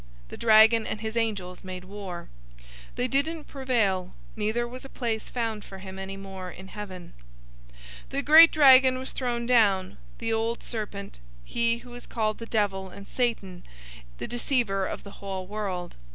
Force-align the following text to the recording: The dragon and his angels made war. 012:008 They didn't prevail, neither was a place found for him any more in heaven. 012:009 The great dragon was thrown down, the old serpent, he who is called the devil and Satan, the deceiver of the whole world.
The 0.29 0.35
dragon 0.35 0.87
and 0.87 0.99
his 1.01 1.15
angels 1.15 1.63
made 1.63 1.83
war. 1.85 2.27
012:008 2.57 2.65
They 2.95 3.07
didn't 3.07 3.43
prevail, 3.43 4.15
neither 4.35 4.67
was 4.67 4.83
a 4.83 4.89
place 4.89 5.29
found 5.29 5.63
for 5.63 5.77
him 5.77 5.99
any 5.99 6.17
more 6.17 6.49
in 6.49 6.69
heaven. 6.69 7.13
012:009 7.69 7.73
The 8.09 8.21
great 8.23 8.51
dragon 8.51 8.97
was 8.97 9.11
thrown 9.11 9.45
down, 9.45 9.99
the 10.17 10.33
old 10.33 10.63
serpent, 10.63 11.19
he 11.43 11.77
who 11.85 11.93
is 11.93 12.07
called 12.07 12.39
the 12.39 12.47
devil 12.47 12.89
and 12.89 13.07
Satan, 13.07 13.61
the 14.17 14.27
deceiver 14.27 14.87
of 14.87 15.03
the 15.03 15.11
whole 15.21 15.45
world. 15.45 15.95